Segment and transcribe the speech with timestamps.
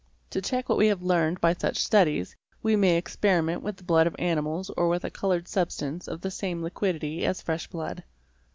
[0.31, 4.07] To check what we have learned by such studies, we may experiment with the blood
[4.07, 8.03] of animals or with a coloured sub stance of the same liquidity as fresh blood.